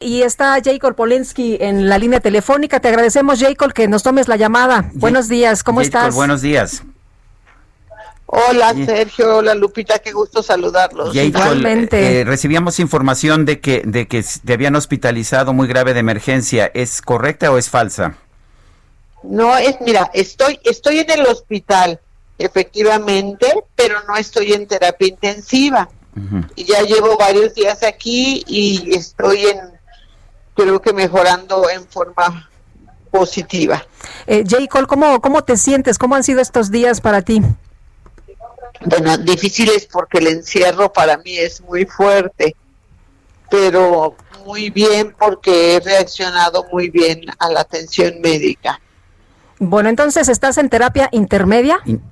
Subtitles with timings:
[0.00, 2.78] Y está Jacob Polensky en la línea telefónica.
[2.78, 4.92] Te agradecemos, Jacob, que nos tomes la llamada.
[4.94, 6.14] Buenos días, ¿cómo Jacob, estás?
[6.14, 6.84] Buenos días.
[8.26, 11.16] Hola Sergio, hola Lupita, qué gusto saludarlos.
[11.16, 12.20] Igualmente.
[12.20, 16.70] eh, recibíamos información de que, de que te habían hospitalizado muy grave de emergencia.
[16.74, 18.14] ¿Es correcta o es falsa?
[19.24, 21.98] No es, mira, estoy, estoy en el hospital,
[22.38, 25.88] efectivamente, pero no estoy en terapia intensiva.
[26.54, 29.77] Y ya llevo varios días aquí y estoy en,
[30.58, 32.50] creo que mejorando en forma
[33.12, 33.86] positiva.
[34.26, 35.98] Eh, Jacob, ¿cómo, ¿cómo te sientes?
[35.98, 37.40] ¿Cómo han sido estos días para ti?
[38.84, 42.56] Bueno, difíciles porque el encierro para mí es muy fuerte,
[43.48, 48.80] pero muy bien porque he reaccionado muy bien a la atención médica.
[49.60, 51.78] Bueno, entonces, ¿estás en terapia intermedia?
[51.84, 52.02] In-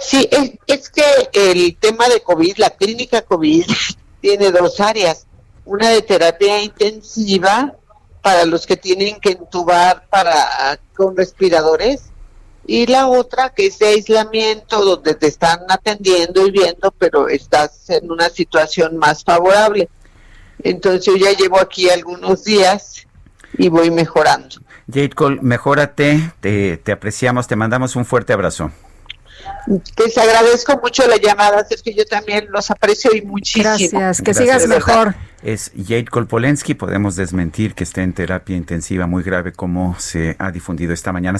[0.00, 1.02] Sí, es, es que
[1.32, 3.64] el tema de COVID, la clínica COVID,
[4.20, 5.26] tiene dos áreas.
[5.68, 7.74] Una de terapia intensiva
[8.22, 12.04] para los que tienen que entubar para con respiradores
[12.66, 17.90] y la otra que es de aislamiento donde te están atendiendo y viendo, pero estás
[17.90, 19.90] en una situación más favorable.
[20.62, 23.06] Entonces yo ya llevo aquí algunos días
[23.58, 24.56] y voy mejorando.
[24.90, 28.72] Jacob, mejórate, te, te apreciamos, te mandamos un fuerte abrazo.
[29.66, 34.00] Les agradezco mucho la llamada, es que yo también los aprecio y muchísimo.
[34.00, 34.62] Gracias, que Gracias.
[34.62, 35.14] sigas mejor.
[35.42, 40.50] Es Jacob Polensky, podemos desmentir que esté en terapia intensiva muy grave como se ha
[40.50, 41.38] difundido esta mañana.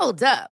[0.00, 0.59] Hold up.